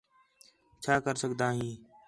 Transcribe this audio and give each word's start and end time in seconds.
چَھا 0.83 0.95
کر 1.05 1.15
سڳدا 1.21 1.47
ہیں 1.57 1.71